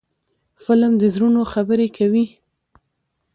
فلم 0.63 0.93
د 1.01 1.03
زړونو 1.13 1.41
خبرې 1.53 1.87
کوي 1.97 2.25